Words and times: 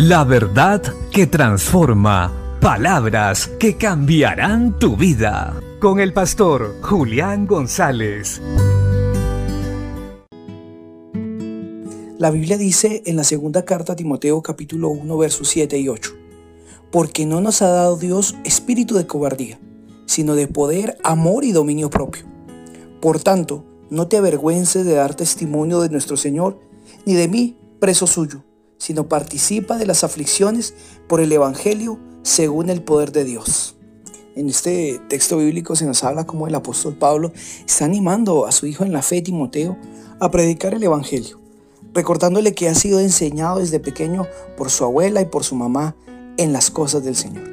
La 0.00 0.22
verdad 0.22 0.80
que 1.10 1.26
transforma. 1.26 2.32
Palabras 2.60 3.48
que 3.58 3.76
cambiarán 3.76 4.78
tu 4.78 4.96
vida. 4.96 5.60
Con 5.80 5.98
el 5.98 6.12
pastor 6.12 6.76
Julián 6.82 7.48
González. 7.48 8.40
La 12.16 12.30
Biblia 12.30 12.56
dice 12.56 13.02
en 13.06 13.16
la 13.16 13.24
segunda 13.24 13.64
carta 13.64 13.94
a 13.94 13.96
Timoteo 13.96 14.40
capítulo 14.40 14.88
1 14.90 15.18
versos 15.18 15.48
7 15.48 15.76
y 15.80 15.88
8, 15.88 16.12
porque 16.92 17.26
no 17.26 17.40
nos 17.40 17.60
ha 17.62 17.68
dado 17.68 17.96
Dios 17.96 18.36
espíritu 18.44 18.94
de 18.94 19.08
cobardía, 19.08 19.58
sino 20.06 20.36
de 20.36 20.46
poder, 20.46 20.96
amor 21.02 21.42
y 21.42 21.50
dominio 21.50 21.90
propio. 21.90 22.22
Por 23.02 23.18
tanto, 23.18 23.64
no 23.90 24.06
te 24.06 24.18
avergüences 24.18 24.86
de 24.86 24.94
dar 24.94 25.16
testimonio 25.16 25.80
de 25.80 25.88
nuestro 25.88 26.16
Señor, 26.16 26.60
ni 27.04 27.14
de 27.14 27.26
mí, 27.26 27.56
preso 27.80 28.06
suyo, 28.06 28.44
sino 28.78 29.08
participa 29.08 29.76
de 29.76 29.86
las 29.86 30.04
aflicciones 30.04 30.74
por 31.08 31.20
el 31.20 31.32
Evangelio 31.32 31.98
según 32.22 32.70
el 32.70 32.82
poder 32.82 33.12
de 33.12 33.24
Dios. 33.24 33.76
En 34.34 34.48
este 34.48 35.00
texto 35.08 35.38
bíblico 35.38 35.76
se 35.76 35.84
nos 35.84 36.04
habla 36.04 36.26
como 36.26 36.46
el 36.46 36.54
apóstol 36.54 36.96
Pablo 36.96 37.32
está 37.66 37.84
animando 37.84 38.46
a 38.46 38.52
su 38.52 38.66
hijo 38.66 38.84
en 38.84 38.92
la 38.92 39.02
fe, 39.02 39.20
Timoteo, 39.20 39.76
a 40.20 40.30
predicar 40.30 40.74
el 40.74 40.82
Evangelio 40.82 41.38
recordándole 41.98 42.54
que 42.54 42.68
ha 42.68 42.74
sido 42.74 43.00
enseñado 43.00 43.58
desde 43.58 43.80
pequeño 43.80 44.26
por 44.56 44.70
su 44.70 44.84
abuela 44.84 45.20
y 45.20 45.26
por 45.26 45.44
su 45.44 45.56
mamá 45.56 45.96
en 46.36 46.52
las 46.52 46.70
cosas 46.70 47.02
del 47.02 47.16
Señor. 47.16 47.48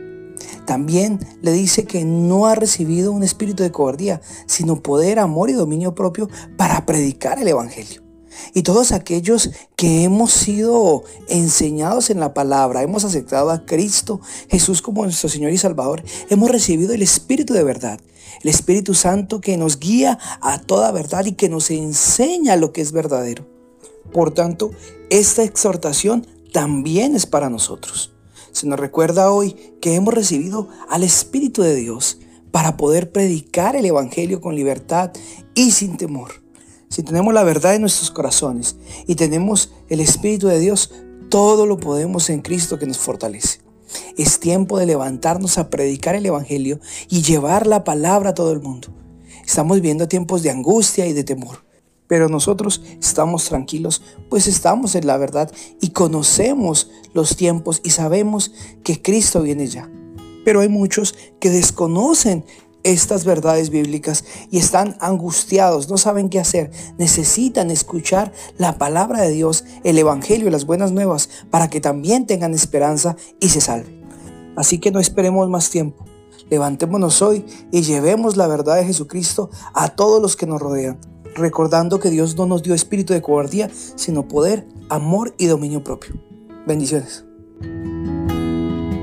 También 0.66 1.20
le 1.42 1.52
dice 1.52 1.86
que 1.86 2.06
no 2.06 2.46
ha 2.46 2.56
recibido 2.56 3.12
un 3.12 3.24
espíritu 3.24 3.64
de 3.64 3.72
cobardía, 3.72 4.22
sino 4.48 4.82
poder, 4.82 5.20
amor 5.20 5.50
y 5.50 5.54
dominio 5.54 5.96
propio 5.96 6.30
para 6.58 6.86
predicar 6.86 7.40
el 7.40 7.48
Evangelio. 7.48 8.05
Y 8.54 8.64
todos 8.64 8.92
aquellos 8.92 9.52
que 9.76 10.04
hemos 10.04 10.32
sido 10.32 11.04
enseñados 11.28 12.10
en 12.10 12.20
la 12.20 12.34
palabra, 12.34 12.84
hemos 12.84 13.04
aceptado 13.04 13.50
a 13.50 13.66
Cristo 13.66 14.22
Jesús 14.50 14.82
como 14.82 15.04
nuestro 15.04 15.30
Señor 15.30 15.52
y 15.52 15.58
Salvador, 15.58 16.04
hemos 16.30 16.50
recibido 16.50 16.94
el 16.94 17.02
Espíritu 17.02 17.54
de 17.54 17.64
verdad, 17.64 18.00
el 18.42 18.50
Espíritu 18.50 18.94
Santo 18.94 19.42
que 19.42 19.58
nos 19.58 19.80
guía 19.80 20.20
a 20.42 20.62
toda 20.62 20.92
verdad 20.92 21.26
y 21.26 21.34
que 21.34 21.50
nos 21.50 21.72
enseña 21.72 22.56
lo 22.56 22.72
que 22.72 22.82
es 22.82 22.92
verdadero. 22.92 23.48
Por 24.12 24.34
tanto, 24.34 24.72
esta 25.10 25.44
exhortación 25.44 26.28
también 26.54 27.16
es 27.16 27.26
para 27.26 27.50
nosotros. 27.50 28.14
Se 28.52 28.68
nos 28.68 28.80
recuerda 28.80 29.32
hoy 29.32 29.54
que 29.82 29.96
hemos 29.96 30.14
recibido 30.14 30.70
al 30.88 31.04
Espíritu 31.04 31.62
de 31.62 31.76
Dios 31.76 32.20
para 32.52 32.78
poder 32.78 33.12
predicar 33.12 33.76
el 33.76 33.86
Evangelio 33.86 34.40
con 34.40 34.56
libertad 34.56 35.12
y 35.56 35.72
sin 35.72 35.98
temor. 35.98 36.45
Si 36.96 37.04
tenemos 37.04 37.34
la 37.34 37.44
verdad 37.44 37.76
en 37.76 37.82
nuestros 37.82 38.10
corazones 38.10 38.78
y 39.06 39.16
tenemos 39.16 39.74
el 39.90 40.00
Espíritu 40.00 40.48
de 40.48 40.60
Dios, 40.60 40.94
todo 41.28 41.66
lo 41.66 41.76
podemos 41.76 42.30
en 42.30 42.42
Cristo 42.42 42.80
que 42.80 42.86
nos 42.86 43.00
fortalece. 43.00 43.60
Es 44.16 44.40
tiempo 44.40 44.80
de 44.80 44.86
levantarnos 44.86 45.58
a 45.58 45.70
predicar 45.70 46.16
el 46.16 46.26
Evangelio 46.26 46.80
y 47.10 47.22
llevar 47.22 47.68
la 47.68 47.84
palabra 47.84 48.30
a 48.30 48.34
todo 48.34 48.54
el 48.54 48.62
mundo. 48.62 48.88
Estamos 49.46 49.76
viviendo 49.76 50.08
tiempos 50.08 50.42
de 50.42 50.52
angustia 50.52 51.06
y 51.06 51.12
de 51.12 51.26
temor. 51.26 51.66
Pero 52.08 52.30
nosotros 52.30 52.82
estamos 53.02 53.44
tranquilos, 53.44 54.02
pues 54.30 54.48
estamos 54.48 54.96
en 54.96 55.06
la 55.06 55.18
verdad 55.18 55.52
y 55.82 55.90
conocemos 55.90 56.92
los 57.14 57.36
tiempos 57.36 57.82
y 57.84 57.90
sabemos 57.90 58.54
que 58.86 59.02
Cristo 59.02 59.42
viene 59.42 59.68
ya. 59.68 59.92
Pero 60.46 60.62
hay 60.62 60.70
muchos 60.70 61.14
que 61.42 61.50
desconocen 61.50 62.46
estas 62.86 63.26
verdades 63.26 63.70
bíblicas 63.70 64.24
y 64.50 64.60
están 64.60 64.96
angustiados, 65.02 65.90
no 65.90 65.98
saben 65.98 66.30
qué 66.30 66.40
hacer, 66.40 66.72
necesitan 66.98 67.72
escuchar 67.72 68.32
la 68.58 68.78
palabra 68.78 69.22
de 69.22 69.32
Dios, 69.32 69.66
el 69.84 69.98
Evangelio 69.98 70.48
y 70.48 70.52
las 70.52 70.66
buenas 70.66 70.92
nuevas 70.92 71.30
para 71.50 71.70
que 71.70 71.82
también 71.82 72.28
tengan 72.28 72.54
esperanza 72.54 73.18
y 73.42 73.50
se 73.50 73.60
salven. 73.60 74.06
Así 74.56 74.80
que 74.80 74.92
no 74.92 75.00
esperemos 75.00 75.50
más 75.50 75.70
tiempo. 75.70 76.06
Levantémonos 76.50 77.22
hoy 77.22 77.46
y 77.72 77.82
llevemos 77.82 78.38
la 78.38 78.48
verdad 78.48 78.78
de 78.78 78.86
Jesucristo 78.86 79.50
a 79.74 79.90
todos 79.90 80.22
los 80.22 80.36
que 80.36 80.46
nos 80.46 80.62
rodean 80.62 81.00
recordando 81.36 82.00
que 82.00 82.10
Dios 82.10 82.36
no 82.36 82.46
nos 82.46 82.64
dio 82.64 82.74
espíritu 82.74 83.14
de 83.14 83.22
cobardía, 83.22 83.70
sino 83.96 84.28
poder, 84.28 84.68
amor 84.90 85.36
y 85.38 85.48
dominio 85.48 85.84
propio. 85.84 86.16
Bendiciones. 86.66 87.26